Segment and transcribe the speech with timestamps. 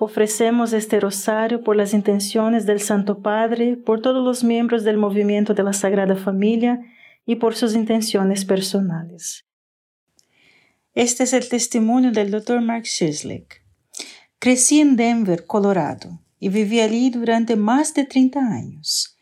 [0.00, 5.54] Ofrecemos este rosario por las intenciones del Santo Padre, por todos los miembros del movimiento
[5.54, 6.80] de la Sagrada Familia
[7.24, 9.46] y por sus intenciones personales.
[10.94, 12.60] Este es el testimonio del Dr.
[12.60, 13.62] Mark Shislick.
[14.38, 19.16] Crecí en Denver, Colorado, y viví allí durante más de 30 años.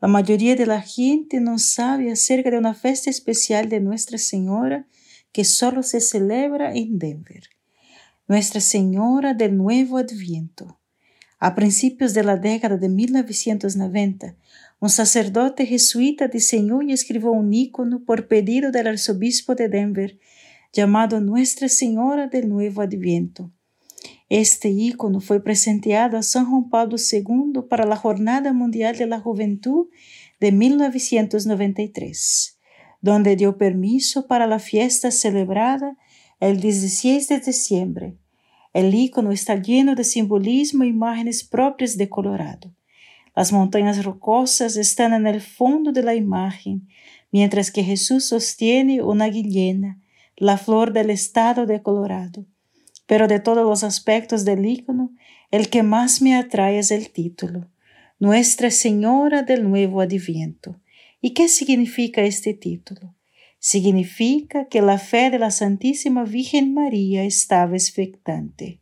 [0.00, 4.86] La mayoría de la gente no sabe acerca de una fiesta especial de Nuestra Señora
[5.32, 7.48] que solo se celebra en Denver.
[8.28, 10.80] Nuestra Señora del Nuevo Adviento.
[11.38, 14.34] A principios de la década de 1990,
[14.80, 20.18] un sacerdote jesuita diseñó y escribió un ícono por pedido del arzobispo de Denver
[20.72, 23.52] llamado Nuestra Señora del Nuevo Adviento.
[24.28, 29.20] Este ícono fue presenteado a San Juan Pablo II para la Jornada Mundial de la
[29.20, 29.86] Juventud
[30.40, 32.58] de 1993,
[33.00, 35.96] donde dio permiso para la fiesta celebrada
[36.40, 38.18] el 16 de diciembre.
[38.76, 42.74] El icono está lleno de simbolismo e imágenes propias de Colorado.
[43.34, 46.86] Las montañas rocosas están en el fondo de la imagen,
[47.32, 49.98] mientras que Jesús sostiene una guillena,
[50.36, 52.44] la flor del estado de Colorado.
[53.06, 55.10] Pero de todos los aspectos del icono,
[55.50, 57.70] el que más me atrae es el título,
[58.18, 60.78] Nuestra Señora del Nuevo Adviento.
[61.22, 63.15] ¿Y qué significa este título?
[63.66, 68.80] Significa que la fe de la Santísima Virgen María estaba expectante.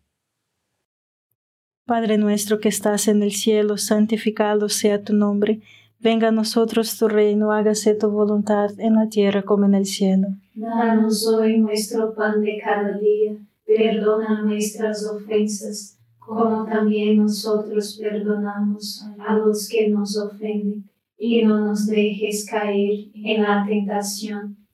[1.87, 5.63] Padre nuestro que estás en el cielo, santificado sea tu nombre,
[6.01, 10.29] venga a nosotros tu reino, hágase tu voluntad en la tierra como en el cielo.
[10.55, 19.35] Danos hoy nuestro pan de cada día, perdona nuestras ofensas, como también nosotros perdonamos a
[19.39, 20.85] los que nos ofenden,
[21.17, 24.64] y no nos dejes caer en la tentación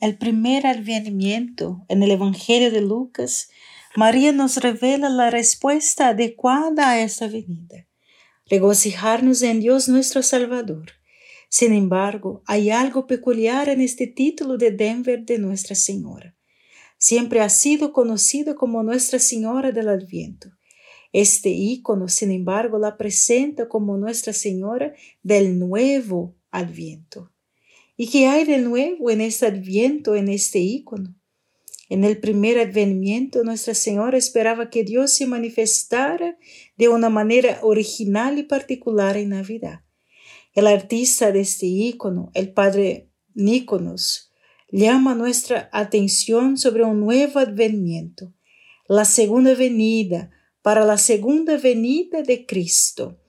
[0.00, 3.50] El primer advenimiento en el Evangelio de Lucas,
[3.96, 7.86] María nos revela la respuesta adecuada a esta venida,
[8.46, 10.92] regocijarnos en Dios nuestro Salvador.
[11.48, 16.36] Sin embargo, hay algo peculiar en este título de Denver de Nuestra Señora.
[16.96, 20.50] Siempre ha sido conocido como Nuestra Señora del Adviento
[21.12, 27.32] este ícono, sin embargo, la presenta como Nuestra Señora del nuevo adviento.
[28.02, 31.14] ¿Y qué hay de nuevo en este adviento, en este ícono?
[31.90, 36.38] En el primer advenimiento, Nuestra Señora esperaba que Dios se manifestara
[36.78, 39.80] de una manera original y particular en Navidad.
[40.54, 44.32] El artista de este ícono, el padre Níconos,
[44.72, 48.32] llama nuestra atención sobre un nuevo advenimiento,
[48.88, 50.30] la segunda venida,
[50.62, 53.19] para la segunda venida de Cristo.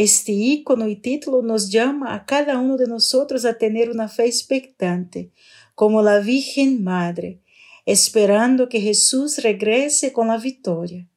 [0.00, 4.26] Este ícono y título nos llama a cada uno de nosotros a tener una fe
[4.26, 5.32] expectante,
[5.74, 7.42] como la Virgen Madre,
[7.84, 11.08] esperando que Jesús regrese con la victoria.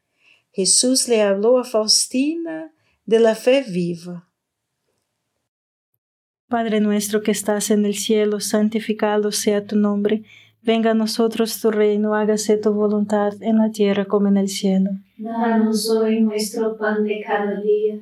[0.52, 2.74] Jesús le habló a Faustina
[3.06, 4.28] de la fe viva.
[6.48, 10.24] Padre nuestro que estás en el cielo, santificado sea tu nombre.
[10.64, 14.90] Venga a nosotros tu reino, hágase tu voluntad en la tierra como en el cielo.
[15.18, 18.02] Danos hoy nuestro pan de cada día,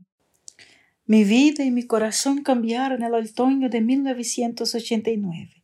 [1.11, 5.61] Mi vida y mi corazón cambiaron en el otoño de 1989,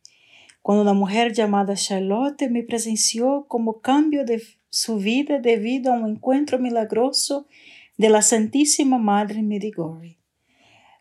[0.60, 6.06] cuando una mujer llamada Charlotte me presenció como cambio de su vida debido a un
[6.06, 7.46] encuentro milagroso
[7.96, 10.18] de la Santísima Madre Medjugorje.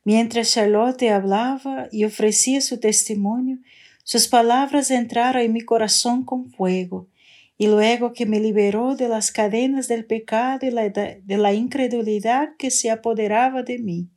[0.06, 3.58] Mientras Charlotte hablaba y ofrecía su testimonio,
[4.06, 7.10] sus palabras entraron en mi corazón con fuego,
[7.58, 12.72] y luego que me liberó de las cadenas del pecado y de la incredulidad que
[12.72, 14.10] se apoderaba de mí,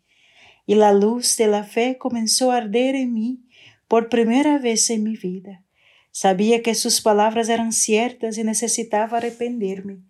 [0.71, 3.45] y la luz de la fe comenzó a arder en mí
[3.89, 5.65] por primera vez en mi vida.
[6.13, 10.05] Sabía que sus palabras eran ciertas y necesitaba arrepentirme,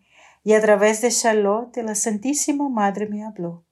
[0.44, 3.64] y a través de Charlotte la Santísima Madre me habló.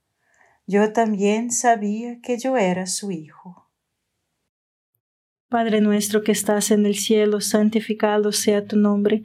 [0.66, 3.70] Yo también sabía que yo era su hijo.
[5.50, 9.24] Padre nuestro que estás en el cielo, santificado sea tu nombre.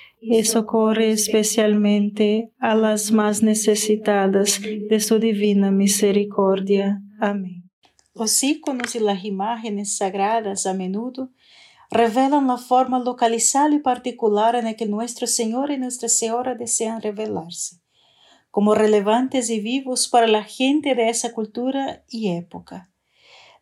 [0.21, 7.01] y socorre especialmente a las más necesitadas de su divina misericordia.
[7.19, 7.69] Amén.
[8.13, 11.31] Los íconos y las imágenes sagradas a menudo
[11.89, 17.01] revelan la forma localizada y particular en la que nuestro Señor y Nuestra Señora desean
[17.01, 17.81] revelarse,
[18.51, 22.91] como relevantes y vivos para la gente de esa cultura y época.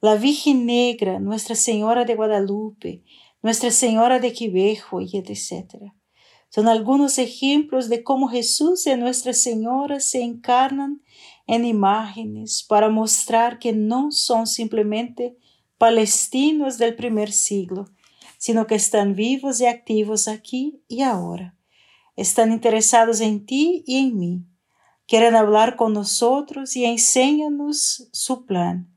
[0.01, 3.03] La Virgen Negra, Nuestra Señora de Guadalupe,
[3.41, 5.93] Nuestra Señora de Quivejo y etc.
[6.49, 11.01] Son algunos ejemplos de cómo Jesús y Nuestra Señora se encarnan
[11.45, 15.37] en imágenes para mostrar que no son simplemente
[15.77, 17.85] palestinos del primer siglo,
[18.37, 21.55] sino que están vivos y activos aquí y ahora.
[22.15, 24.45] Están interesados en ti y en mí.
[25.07, 28.93] Quieren hablar con nosotros y enséñanos su plan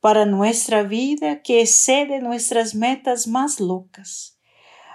[0.00, 4.35] para nuestra vida que excede nuestras metas más locas.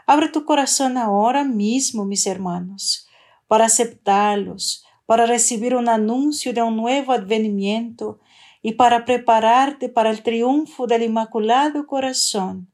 [0.05, 3.07] Abre tu corazón ahora mismo, mis hermanos,
[3.47, 8.19] para aceptarlos, para recibir un anuncio de un nuevo advenimiento
[8.61, 12.71] y para prepararte para el triunfo del Inmaculado Corazón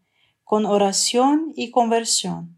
[0.48, 2.57] con oración y conversión.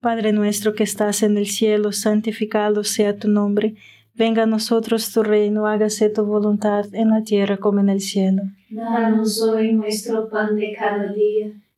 [0.00, 3.76] Padre nuestro que estás en el cielo, santificado sea tu nombre.
[4.14, 8.42] Venga a nosotros tu reino, hágase tu voluntad en la tierra como en el cielo.
[8.68, 11.52] Danos hoy nuestro pan de cada día,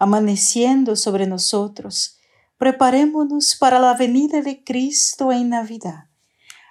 [0.00, 2.18] amaneciendo sobre nosotros,
[2.56, 6.08] preparémonos para la venida de Cristo en Navidad,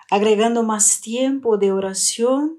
[0.09, 2.57] agregando más tiempo de oración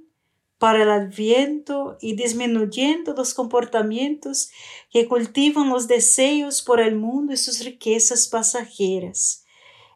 [0.58, 4.50] para el adviento y disminuyendo los comportamientos
[4.90, 9.44] que cultivan los deseos por el mundo y sus riquezas pasajeras.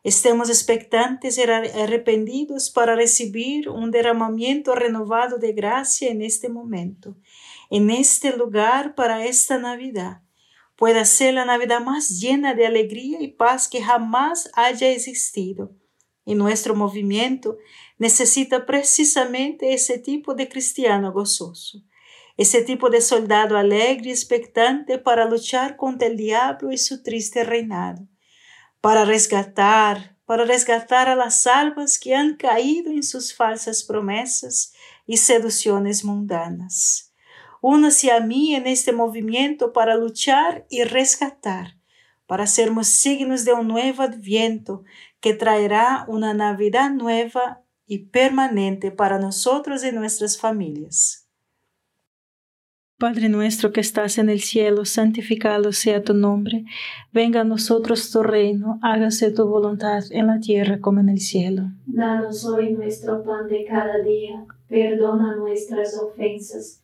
[0.02, 7.16] Estemos expectantes y arrepentidos para recibir un derramamiento renovado de gracia en este momento,
[7.70, 10.23] en este lugar para esta Navidad.
[10.76, 15.72] Pueda ser la Navidad más llena de alegría y paz que jamás haya existido.
[16.24, 17.58] Y nuestro movimiento
[17.98, 21.82] necesita precisamente ese tipo de cristiano gozoso,
[22.37, 27.44] ese tipo de soldado alegre y expectante para luchar contra el diablo y su triste
[27.44, 28.08] reinado,
[28.80, 34.72] para resgatar, para resgatar a las almas que han caído en sus falsas promesas
[35.06, 37.13] y seducciones mundanas.
[37.66, 41.79] Únase a mí en este movimiento para luchar y rescatar,
[42.27, 44.85] para sermos signos de un nuevo adviento
[45.18, 51.27] que traerá una Navidad nueva y permanente para nosotros y nuestras familias.
[52.98, 56.66] Padre nuestro que estás en el cielo, santificado sea tu nombre,
[57.12, 61.62] venga a nosotros tu reino, hágase tu voluntad en la tierra como en el cielo.
[61.87, 66.83] Danos hoy nuestro pan de cada día, perdona nuestras ofensas,